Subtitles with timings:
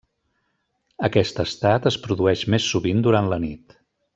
[1.09, 3.79] Aquest estat es produeix més sovint durant la nit.